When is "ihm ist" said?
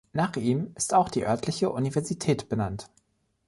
0.35-0.95